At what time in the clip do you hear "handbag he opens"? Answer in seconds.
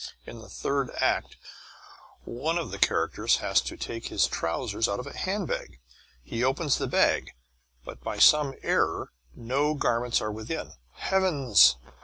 5.15-6.79